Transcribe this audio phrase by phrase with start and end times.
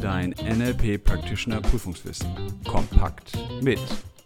[0.00, 2.34] Dein NLP Practitioner Prüfungswissen.
[2.66, 3.78] Kompakt mit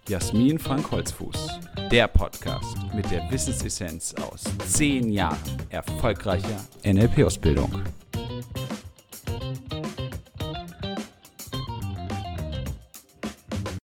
[0.09, 1.59] Jasmin Frank Holzfuß.
[1.91, 5.37] Der Podcast mit der Wissensessenz aus zehn Jahren
[5.71, 7.83] erfolgreicher NLP-Ausbildung.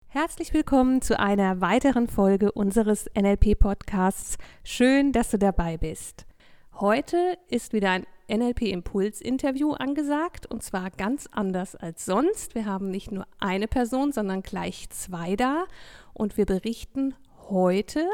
[0.08, 4.40] Herzlich willkommen zu einer weiteren Folge unseres NLP-Podcasts.
[4.64, 6.26] Schön, dass du dabei bist.
[6.74, 12.56] Heute ist wieder ein NLP-Impuls-Interview angesagt und zwar ganz anders als sonst.
[12.56, 15.66] Wir haben nicht nur eine Person, sondern gleich zwei da
[16.14, 17.16] und wir berichten
[17.50, 18.08] heute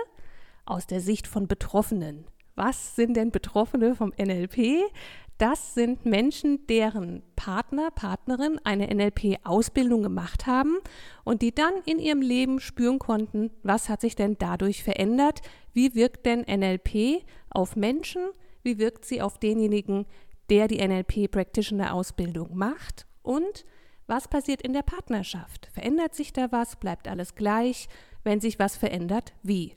[0.66, 2.26] aus der Sicht von Betroffenen.
[2.55, 4.84] Was sind denn Betroffene vom NLP?
[5.40, 10.77] Das sind Menschen, deren Partner, Partnerin eine NLP-Ausbildung gemacht haben
[11.23, 15.41] und die dann in ihrem Leben spüren konnten, was hat sich denn dadurch verändert,
[15.73, 18.21] wie wirkt denn NLP auf Menschen,
[18.63, 20.05] wie wirkt sie auf denjenigen,
[20.49, 23.65] der die NLP-Practitioner-Ausbildung macht und
[24.07, 25.69] was passiert in der Partnerschaft?
[25.73, 26.75] Verändert sich da was?
[26.75, 27.87] Bleibt alles gleich?
[28.23, 29.75] Wenn sich was verändert, wie?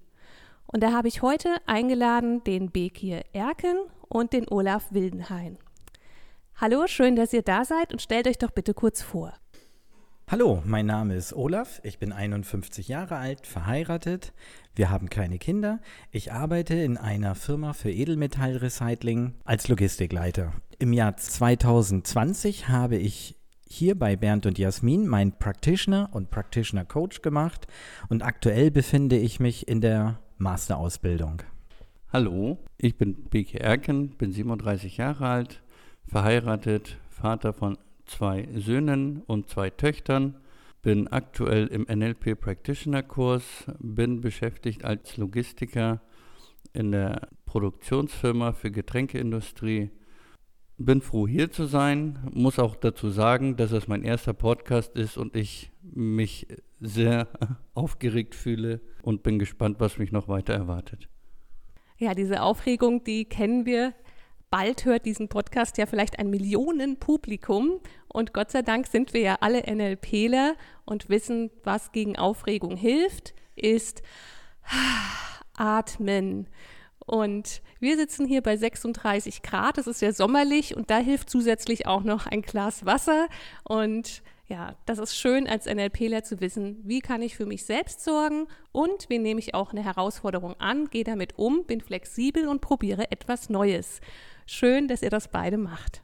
[0.66, 3.76] Und da habe ich heute eingeladen den Bekir Erken
[4.08, 5.58] und den Olaf Wildenhain.
[6.56, 9.34] Hallo, schön, dass ihr da seid und stellt euch doch bitte kurz vor.
[10.28, 14.32] Hallo, mein Name ist Olaf, ich bin 51 Jahre alt, verheiratet,
[14.74, 15.78] wir haben keine Kinder.
[16.10, 20.52] Ich arbeite in einer Firma für Edelmetallrecycling als Logistikleiter.
[20.80, 23.36] Im Jahr 2020 habe ich
[23.68, 27.68] hier bei Bernd und Jasmin meinen Practitioner und Practitioner Coach gemacht
[28.08, 31.44] und aktuell befinde ich mich in der Masterausbildung.
[32.12, 35.62] Hallo, ich bin Beke Erken, bin 37 Jahre alt,
[36.08, 40.36] verheiratet, Vater von zwei Söhnen und zwei Töchtern,
[40.82, 46.00] bin aktuell im NLP Practitioner Kurs, bin beschäftigt als Logistiker
[46.72, 49.90] in der Produktionsfirma für Getränkeindustrie.
[50.78, 55.16] Bin froh hier zu sein, muss auch dazu sagen, dass es mein erster Podcast ist
[55.16, 56.46] und ich mich
[56.80, 57.28] sehr
[57.74, 61.08] aufgeregt fühle und bin gespannt, was mich noch weiter erwartet.
[61.98, 63.94] Ja, diese Aufregung, die kennen wir
[64.50, 67.80] bald hört diesen Podcast ja vielleicht ein Millionenpublikum.
[68.08, 73.34] Und Gott sei Dank sind wir ja alle NLPler und wissen, was gegen Aufregung hilft,
[73.54, 74.02] ist
[75.56, 76.48] atmen.
[76.98, 81.86] Und wir sitzen hier bei 36 Grad, es ist ja sommerlich und da hilft zusätzlich
[81.86, 83.28] auch noch ein Glas Wasser.
[83.62, 88.02] Und ja, das ist schön als NLPler zu wissen, wie kann ich für mich selbst
[88.02, 92.60] sorgen und wie nehme ich auch eine Herausforderung an, gehe damit um, bin flexibel und
[92.60, 94.00] probiere etwas Neues.
[94.46, 96.02] Schön, dass ihr das beide macht.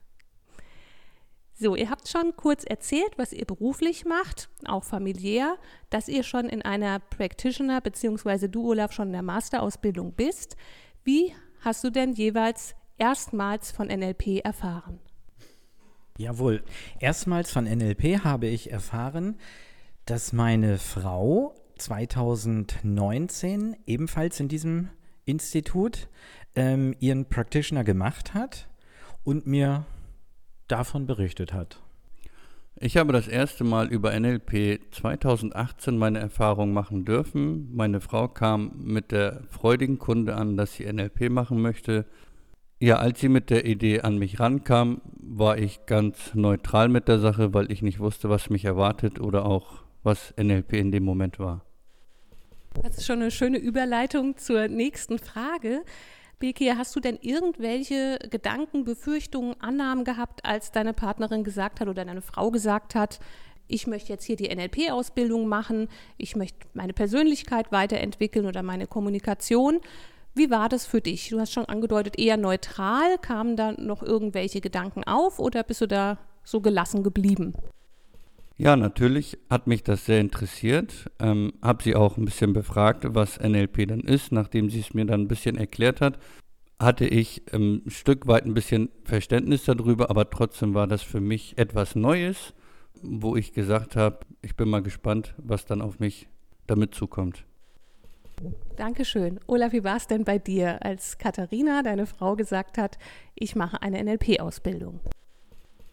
[1.54, 5.56] So, ihr habt schon kurz erzählt, was ihr beruflich macht, auch familiär,
[5.91, 8.48] dass ihr schon in einer Practitioner bzw.
[8.48, 10.56] du, Olaf, schon in der Masterausbildung bist.
[11.04, 14.98] Wie hast du denn jeweils erstmals von NLP erfahren?
[16.19, 16.62] Jawohl,
[17.00, 19.37] erstmals von NLP habe ich erfahren,
[20.05, 24.89] dass meine Frau 2019 ebenfalls in diesem
[25.25, 26.09] Institut
[26.55, 28.69] ähm, ihren Practitioner gemacht hat
[29.25, 29.87] und mir
[30.69, 31.81] davon berichtet hat.
[32.77, 37.72] Ich habe das erste Mal über NLP 2018 meine Erfahrung machen dürfen.
[37.75, 42.06] Meine Frau kam mit der freudigen Kunde an, dass sie NLP machen möchte.
[42.82, 47.20] Ja, als sie mit der Idee an mich rankam, war ich ganz neutral mit der
[47.20, 51.38] Sache, weil ich nicht wusste, was mich erwartet oder auch was NLP in dem Moment
[51.38, 51.65] war.
[52.82, 55.84] Das ist schon eine schöne Überleitung zur nächsten Frage.
[56.41, 62.04] Bekia, hast du denn irgendwelche Gedanken, Befürchtungen, Annahmen gehabt, als deine Partnerin gesagt hat oder
[62.04, 63.21] deine Frau gesagt hat,
[63.69, 69.81] ich möchte jetzt hier die NLP-Ausbildung machen, ich möchte meine Persönlichkeit weiterentwickeln oder meine Kommunikation.
[70.34, 71.28] Wie war das für dich?
[71.28, 73.19] Du hast schon angedeutet, eher neutral.
[73.19, 77.53] Kamen da noch irgendwelche Gedanken auf oder bist du da so gelassen geblieben?
[78.56, 81.10] Ja, natürlich hat mich das sehr interessiert.
[81.19, 84.33] Ähm, habe sie auch ein bisschen befragt, was NLP dann ist.
[84.33, 86.18] Nachdem sie es mir dann ein bisschen erklärt hat,
[86.78, 91.21] hatte ich ähm, ein Stück weit ein bisschen Verständnis darüber, aber trotzdem war das für
[91.21, 92.54] mich etwas Neues,
[93.03, 96.28] wo ich gesagt habe, ich bin mal gespannt, was dann auf mich
[96.66, 97.45] damit zukommt.
[98.77, 99.39] Dankeschön.
[99.47, 102.98] Olaf, wie war es denn bei dir, als Katharina, deine Frau, gesagt hat,
[103.34, 105.00] ich mache eine NLP-Ausbildung?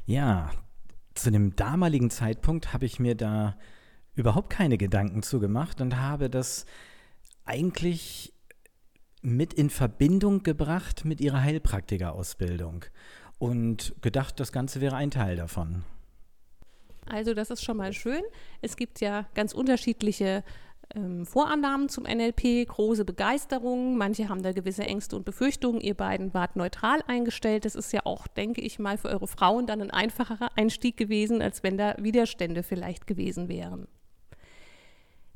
[0.06, 0.50] Ja,
[1.14, 3.58] zu dem damaligen Zeitpunkt habe ich mir da
[4.16, 6.66] überhaupt keine Gedanken zu gemacht und habe das
[7.46, 8.34] eigentlich
[9.22, 12.86] mit in Verbindung gebracht mit ihrer Heilpraktikerausbildung
[13.38, 15.84] und gedacht, das Ganze wäre ein Teil davon.
[17.06, 18.22] Also das ist schon mal schön.
[18.62, 20.44] Es gibt ja ganz unterschiedliche
[20.96, 23.98] ähm, Vorannahmen zum NLP, große Begeisterung.
[23.98, 25.82] Manche haben da gewisse Ängste und Befürchtungen.
[25.82, 27.66] Ihr beiden wart neutral eingestellt.
[27.66, 31.42] Das ist ja auch, denke ich mal, für eure Frauen dann ein einfacherer Einstieg gewesen,
[31.42, 33.88] als wenn da Widerstände vielleicht gewesen wären.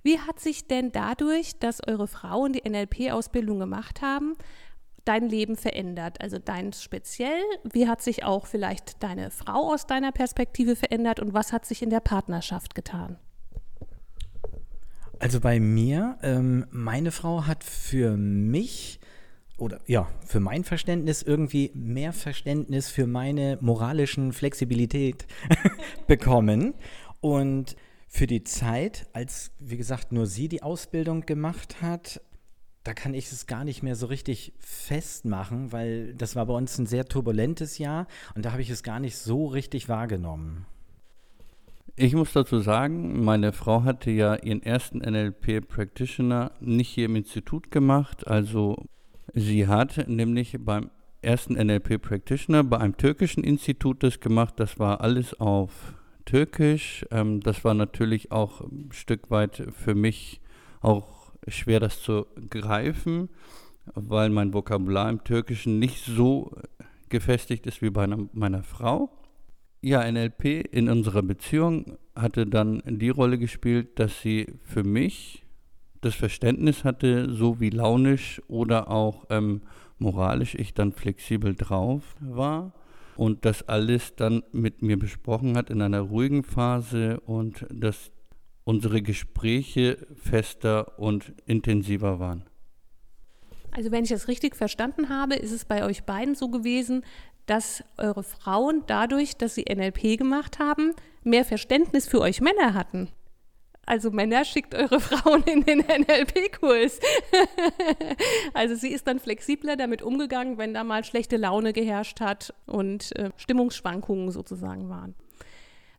[0.01, 4.35] Wie hat sich denn dadurch, dass eure Frauen die NLP-Ausbildung gemacht haben,
[5.05, 6.19] dein Leben verändert?
[6.19, 11.33] Also dein speziell, wie hat sich auch vielleicht deine Frau aus deiner Perspektive verändert und
[11.33, 13.17] was hat sich in der Partnerschaft getan?
[15.23, 18.99] Also bei mir, ähm, meine Frau hat für mich
[19.57, 25.25] oder ja, für mein Verständnis irgendwie mehr Verständnis für meine moralischen Flexibilität
[26.07, 26.73] bekommen.
[27.21, 27.77] Und
[28.09, 32.19] für die Zeit, als, wie gesagt, nur sie die Ausbildung gemacht hat,
[32.83, 36.77] da kann ich es gar nicht mehr so richtig festmachen, weil das war bei uns
[36.77, 40.65] ein sehr turbulentes Jahr und da habe ich es gar nicht so richtig wahrgenommen.
[41.95, 47.15] Ich muss dazu sagen, meine Frau hatte ja ihren ersten NLP Practitioner nicht hier im
[47.15, 48.25] Institut gemacht.
[48.25, 48.85] Also
[49.35, 50.89] sie hat nämlich beim
[51.21, 54.55] ersten NLP Practitioner bei einem türkischen Institut das gemacht.
[54.57, 55.93] Das war alles auf
[56.25, 57.05] Türkisch.
[57.11, 60.41] Ähm, das war natürlich auch ein Stück weit für mich
[60.81, 63.29] auch schwer, das zu greifen,
[63.93, 66.57] weil mein Vokabular im Türkischen nicht so
[67.09, 69.11] gefestigt ist wie bei einer, meiner Frau.
[69.85, 75.43] Ja, NLP in unserer Beziehung hatte dann die Rolle gespielt, dass sie für mich
[75.99, 79.63] das Verständnis hatte, so wie launisch oder auch ähm,
[79.97, 82.71] moralisch ich dann flexibel drauf war
[83.17, 88.09] und das alles dann mit mir besprochen hat in einer ruhigen Phase und dass
[88.63, 92.45] unsere Gespräche fester und intensiver waren.
[93.75, 97.03] Also wenn ich das richtig verstanden habe, ist es bei euch beiden so gewesen,
[97.45, 100.93] dass eure Frauen dadurch, dass sie NLP gemacht haben,
[101.23, 103.09] mehr Verständnis für euch Männer hatten.
[103.85, 106.99] Also Männer schickt eure Frauen in den NLP-Kurs.
[108.53, 113.13] also sie ist dann flexibler damit umgegangen, wenn da mal schlechte Laune geherrscht hat und
[113.17, 115.15] äh, Stimmungsschwankungen sozusagen waren.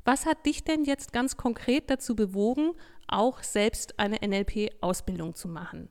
[0.07, 2.73] Was hat dich denn jetzt ganz konkret dazu bewogen,
[3.07, 5.89] auch selbst eine NLP-Ausbildung zu machen?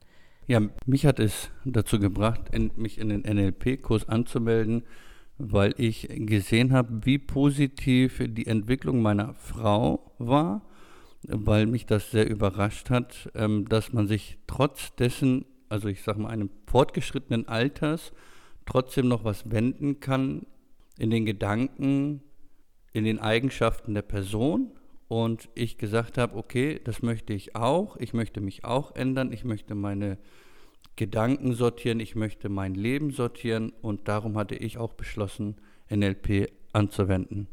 [0.48, 4.84] Ja, mich hat es dazu gebracht, in, mich in den NLP-Kurs anzumelden,
[5.38, 10.62] weil ich gesehen habe, wie positiv die Entwicklung meiner Frau war
[11.28, 16.22] weil mich das sehr überrascht hat, ähm, dass man sich trotz dessen, also ich sage
[16.22, 18.12] mal einem fortgeschrittenen Alters,
[18.66, 20.46] trotzdem noch was wenden kann
[20.98, 22.22] in den Gedanken,
[22.92, 24.72] in den Eigenschaften der Person.
[25.08, 29.44] Und ich gesagt habe, okay, das möchte ich auch, ich möchte mich auch ändern, ich
[29.44, 30.18] möchte meine
[30.96, 35.56] Gedanken sortieren, ich möchte mein Leben sortieren und darum hatte ich auch beschlossen,
[35.90, 37.48] NLP anzuwenden.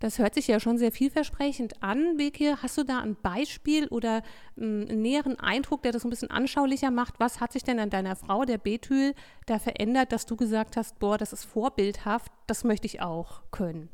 [0.00, 2.62] Das hört sich ja schon sehr vielversprechend an, Beke.
[2.62, 4.22] Hast du da ein Beispiel oder
[4.56, 7.18] einen näheren Eindruck, der das ein bisschen anschaulicher macht?
[7.18, 9.14] Was hat sich denn an deiner Frau, der Bethül,
[9.46, 13.88] da verändert, dass du gesagt hast, boah, das ist vorbildhaft, das möchte ich auch können?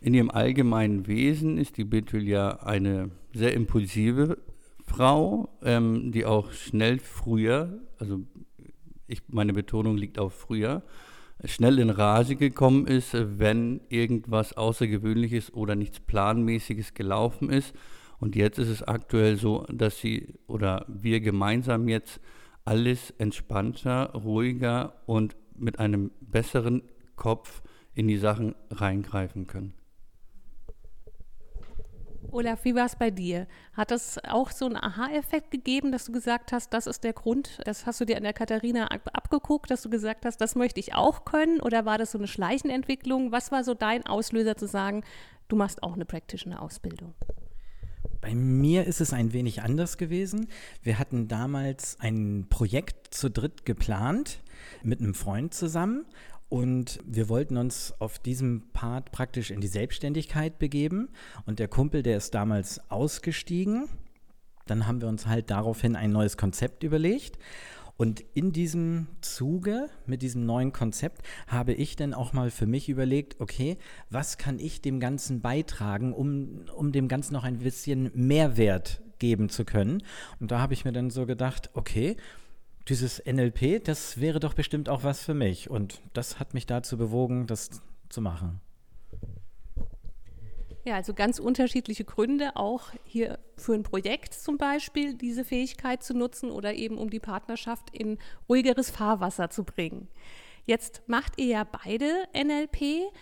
[0.00, 4.38] In ihrem allgemeinen Wesen ist die Bethül ja eine sehr impulsive
[4.92, 8.20] Frau, ähm, die auch schnell früher, also
[9.06, 10.82] ich, meine Betonung liegt auf früher,
[11.44, 17.74] schnell in Rage gekommen ist, wenn irgendwas Außergewöhnliches oder nichts Planmäßiges gelaufen ist.
[18.20, 22.20] Und jetzt ist es aktuell so, dass sie oder wir gemeinsam jetzt
[22.64, 26.82] alles entspannter, ruhiger und mit einem besseren
[27.16, 27.62] Kopf
[27.94, 29.74] in die Sachen reingreifen können.
[32.32, 33.46] Olaf, wie war es bei dir?
[33.74, 37.60] Hat es auch so einen Aha-Effekt gegeben, dass du gesagt hast, das ist der Grund,
[37.64, 40.80] das hast du dir an der Katharina ab abgeguckt, dass du gesagt hast, das möchte
[40.80, 41.60] ich auch können?
[41.60, 43.32] Oder war das so eine Schleichenentwicklung?
[43.32, 45.04] Was war so dein Auslöser zu sagen,
[45.48, 47.14] du machst auch eine Practitioner-Ausbildung?
[48.22, 50.48] Bei mir ist es ein wenig anders gewesen.
[50.82, 54.38] Wir hatten damals ein Projekt zu dritt geplant
[54.82, 56.06] mit einem Freund zusammen
[56.52, 61.08] und wir wollten uns auf diesem Part praktisch in die Selbstständigkeit begeben.
[61.46, 63.88] Und der Kumpel, der ist damals ausgestiegen.
[64.66, 67.38] Dann haben wir uns halt daraufhin ein neues Konzept überlegt.
[67.96, 72.90] Und in diesem Zuge, mit diesem neuen Konzept, habe ich dann auch mal für mich
[72.90, 73.78] überlegt, okay,
[74.10, 79.48] was kann ich dem Ganzen beitragen, um, um dem Ganzen noch ein bisschen Mehrwert geben
[79.48, 80.02] zu können.
[80.38, 82.18] Und da habe ich mir dann so gedacht, okay,
[82.88, 85.70] dieses NLP, das wäre doch bestimmt auch was für mich.
[85.70, 88.60] Und das hat mich dazu bewogen, das zu machen.
[90.84, 96.12] Ja, also ganz unterschiedliche Gründe, auch hier für ein Projekt zum Beispiel, diese Fähigkeit zu
[96.12, 100.08] nutzen oder eben um die Partnerschaft in ruhigeres Fahrwasser zu bringen.
[100.66, 103.12] Jetzt macht ihr ja beide NLP.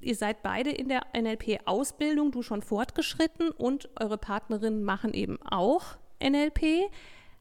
[0.00, 5.96] Ihr seid beide in der NLP-Ausbildung, du schon fortgeschritten und eure Partnerinnen machen eben auch
[6.20, 6.90] NLP.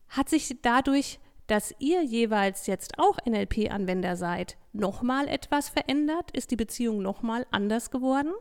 [0.09, 6.31] Hat sich dadurch, dass ihr jeweils jetzt auch NLP-Anwender seid, nochmal etwas verändert?
[6.31, 8.33] Ist die Beziehung nochmal anders geworden?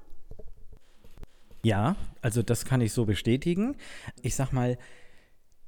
[1.62, 3.76] Ja, also das kann ich so bestätigen.
[4.22, 4.78] Ich sag mal,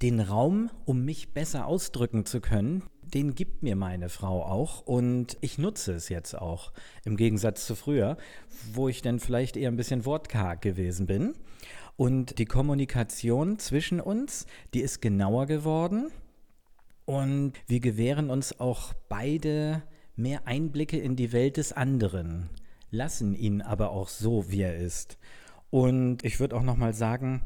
[0.03, 5.37] den Raum, um mich besser ausdrücken zu können, den gibt mir meine Frau auch und
[5.41, 6.73] ich nutze es jetzt auch,
[7.05, 8.17] im Gegensatz zu früher,
[8.73, 11.35] wo ich dann vielleicht eher ein bisschen wortkarg gewesen bin.
[11.99, 16.13] Und die Kommunikation zwischen uns, die ist genauer geworden
[17.07, 19.83] und wir gewähren uns auch beide
[20.15, 22.51] mehr Einblicke in die Welt des anderen,
[22.93, 25.19] lassen ihn aber auch so, wie er ist.
[25.71, 27.43] Und ich würde auch noch mal sagen,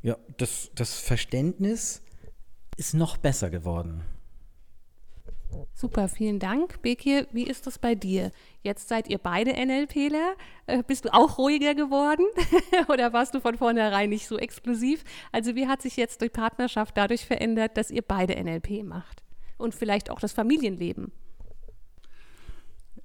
[0.00, 2.00] ja, das, das Verständnis
[2.78, 4.04] ist noch besser geworden.
[5.74, 6.80] Super, vielen Dank.
[6.82, 8.30] Bekir, wie ist das bei dir?
[8.62, 10.34] Jetzt seid ihr beide NLPler.
[10.66, 12.24] Äh, bist du auch ruhiger geworden
[12.88, 15.04] oder warst du von vornherein nicht so exklusiv?
[15.32, 19.22] Also wie hat sich jetzt die Partnerschaft dadurch verändert, dass ihr beide NLP macht?
[19.58, 21.12] Und vielleicht auch das Familienleben?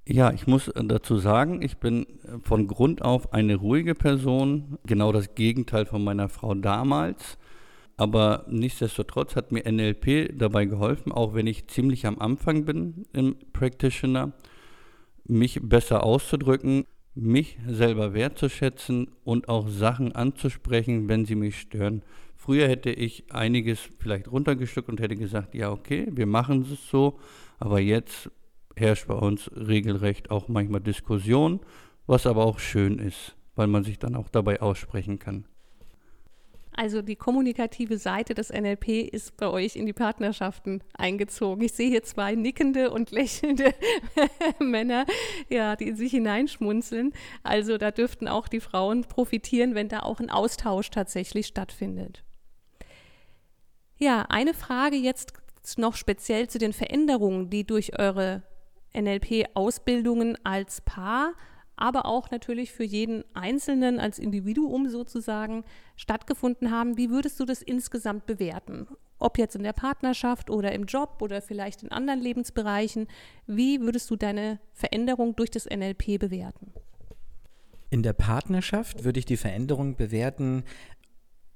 [0.10, 2.06] Ja, ich muss dazu sagen, ich bin
[2.42, 7.38] von Grund auf eine ruhige Person, genau das Gegenteil von meiner Frau damals.
[7.98, 13.36] Aber nichtsdestotrotz hat mir NLP dabei geholfen, auch wenn ich ziemlich am Anfang bin im
[13.54, 14.34] Practitioner,
[15.25, 16.86] mich besser auszudrücken,
[17.16, 22.04] mich selber wertzuschätzen und auch Sachen anzusprechen, wenn sie mich stören.
[22.36, 27.20] Früher hätte ich einiges vielleicht runtergestückt und hätte gesagt, ja okay, wir machen es so,
[27.58, 28.30] aber jetzt
[28.75, 31.60] herrscht bei uns regelrecht auch manchmal Diskussion,
[32.06, 35.46] was aber auch schön ist, weil man sich dann auch dabei aussprechen kann.
[36.77, 41.63] Also die kommunikative Seite des NLP ist bei euch in die Partnerschaften eingezogen.
[41.63, 43.74] Ich sehe hier zwei nickende und lächelnde
[44.60, 45.07] Männer,
[45.50, 47.13] ja, die in sich hineinschmunzeln.
[47.41, 52.24] Also da dürften auch die Frauen profitieren, wenn da auch ein Austausch tatsächlich stattfindet.
[53.98, 55.34] Ja, eine Frage jetzt
[55.77, 58.43] noch speziell zu den Veränderungen, die durch eure
[58.96, 61.34] NLP-Ausbildungen als Paar
[61.77, 65.63] aber auch natürlich für jeden Einzelnen als Individuum sozusagen
[65.96, 66.98] stattgefunden haben.
[66.98, 68.88] Wie würdest du das insgesamt bewerten?
[69.19, 73.07] Ob jetzt in der Partnerschaft oder im Job oder vielleicht in anderen Lebensbereichen.
[73.46, 76.74] Wie würdest du deine Veränderung durch das NLP bewerten?
[77.89, 80.63] In der Partnerschaft würde ich die Veränderung bewerten,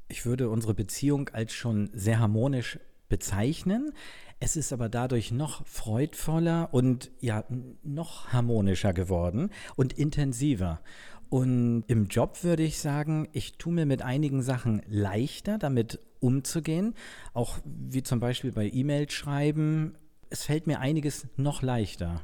[0.07, 2.79] ich würde unsere Beziehung als schon sehr harmonisch
[3.11, 3.91] bezeichnen.
[4.39, 7.43] Es ist aber dadurch noch freudvoller und ja,
[7.83, 10.81] noch harmonischer geworden und intensiver.
[11.29, 16.95] Und im Job würde ich sagen, ich tue mir mit einigen Sachen leichter, damit umzugehen.
[17.33, 19.93] Auch wie zum Beispiel bei E-Mails schreiben.
[20.29, 22.21] Es fällt mir einiges noch leichter.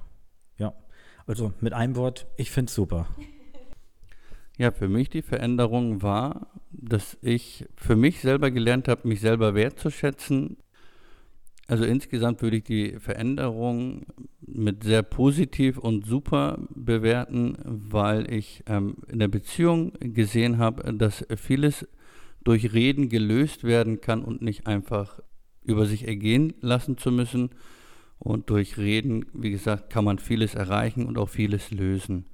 [0.57, 0.73] Ja,
[1.27, 3.07] also mit einem Wort, ich finde es super.
[4.57, 9.53] Ja, für mich die Veränderung war, dass ich für mich selber gelernt habe, mich selber
[9.53, 10.57] wertzuschätzen,
[11.67, 14.05] also insgesamt würde ich die Veränderung
[14.39, 21.25] mit sehr positiv und super bewerten, weil ich ähm, in der Beziehung gesehen habe, dass
[21.35, 21.85] vieles
[22.45, 25.19] durch Reden gelöst werden kann und nicht einfach
[25.65, 27.49] über sich ergehen lassen zu müssen.
[28.19, 32.25] Und durch Reden, wie gesagt, kann man vieles erreichen und auch vieles lösen.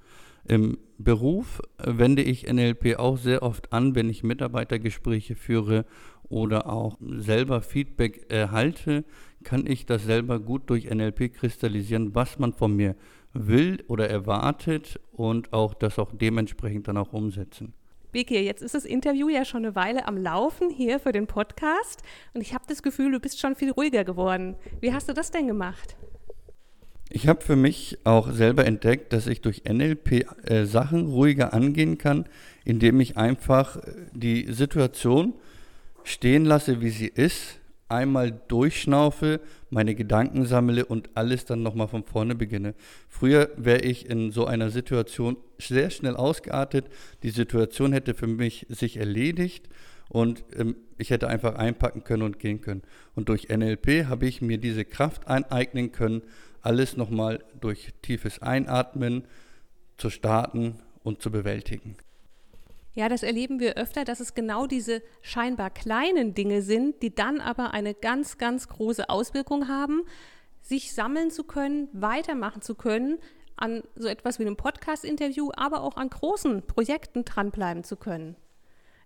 [0.45, 5.85] Im Beruf wende ich NLP auch sehr oft an, wenn ich Mitarbeitergespräche führe
[6.33, 9.05] oder auch selber Feedback erhalte,
[9.43, 12.95] kann ich das selber gut durch NLP kristallisieren, was man von mir
[13.33, 17.73] will oder erwartet und auch das auch dementsprechend dann auch umsetzen.
[18.11, 22.01] Vicky, jetzt ist das Interview ja schon eine Weile am Laufen hier für den Podcast
[22.33, 24.55] und ich habe das Gefühl, du bist schon viel ruhiger geworden.
[24.81, 25.95] Wie hast du das denn gemacht?
[27.09, 31.99] Ich habe für mich auch selber entdeckt, dass ich durch NLP äh, Sachen ruhiger angehen
[31.99, 32.25] kann,
[32.65, 33.81] indem ich einfach äh,
[34.13, 35.33] die Situation
[36.03, 42.03] stehen lasse, wie sie ist, einmal durchschnaufe, meine Gedanken sammle und alles dann nochmal von
[42.03, 42.73] vorne beginne.
[43.07, 46.85] Früher wäre ich in so einer Situation sehr schnell ausgeartet.
[47.21, 49.69] Die Situation hätte für mich sich erledigt
[50.09, 52.83] und ähm, ich hätte einfach einpacken können und gehen können.
[53.15, 56.23] Und durch NLP habe ich mir diese Kraft aneignen können,
[56.61, 59.25] alles nochmal durch tiefes Einatmen
[59.97, 61.97] zu starten und zu bewältigen.
[62.95, 67.41] Ja, das erleben wir öfter, dass es genau diese scheinbar kleinen Dinge sind, die dann
[67.41, 70.03] aber eine ganz, ganz große Auswirkung haben,
[70.61, 73.17] sich sammeln zu können, weitermachen zu können,
[73.55, 78.35] an so etwas wie einem Podcast-Interview, aber auch an großen Projekten dranbleiben zu können.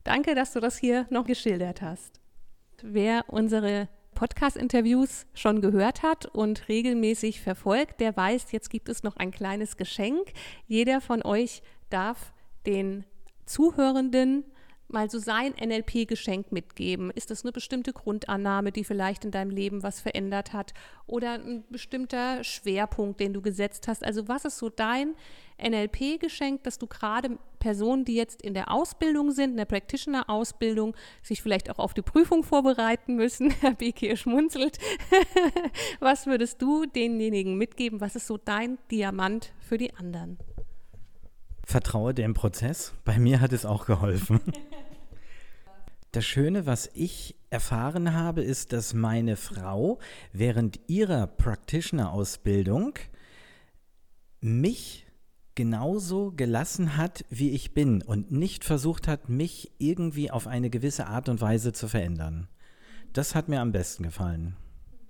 [0.03, 2.19] Danke, dass du das hier noch geschildert hast.
[2.81, 9.15] Wer unsere Podcast-Interviews schon gehört hat und regelmäßig verfolgt, der weiß, jetzt gibt es noch
[9.17, 10.33] ein kleines Geschenk.
[10.65, 12.33] Jeder von euch darf
[12.65, 13.05] den
[13.47, 14.43] Zuhörenden
[14.89, 17.11] mal so sein NLP-Geschenk mitgeben?
[17.11, 20.73] Ist das eine bestimmte Grundannahme, die vielleicht in deinem Leben was verändert hat?
[21.05, 24.03] Oder ein bestimmter Schwerpunkt, den du gesetzt hast?
[24.03, 25.15] Also was ist so dein
[25.61, 31.41] NLP-Geschenk, dass du gerade Personen, die jetzt in der Ausbildung sind, in der Practitioner-Ausbildung, sich
[31.41, 34.77] vielleicht auch auf die Prüfung vorbereiten müssen, Herr Bekier schmunzelt,
[35.99, 37.99] was würdest du denjenigen mitgeben?
[37.99, 40.37] Was ist so dein Diamant für die anderen?
[41.67, 42.93] Vertraue dem Prozess.
[43.03, 44.39] Bei mir hat es auch geholfen.
[46.13, 49.99] Das Schöne, was ich erfahren habe, ist, dass meine Frau
[50.31, 52.93] während ihrer Practitioner-Ausbildung
[54.39, 55.05] mich
[55.53, 61.07] genauso gelassen hat, wie ich bin und nicht versucht hat, mich irgendwie auf eine gewisse
[61.07, 62.47] Art und Weise zu verändern.
[63.11, 64.55] Das hat mir am besten gefallen.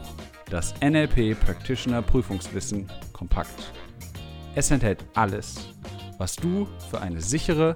[0.50, 3.72] das NLP Practitioner Prüfungswissen kompakt.
[4.56, 5.70] Es enthält alles,
[6.18, 7.76] was du für eine sichere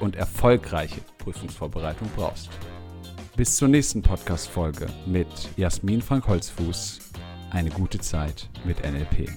[0.00, 2.50] und erfolgreiche Prüfungsvorbereitung brauchst.
[3.36, 6.98] Bis zur nächsten Podcast-Folge mit Jasmin Frank Holzfuß.
[7.50, 9.28] Eine gute Zeit mit NLP.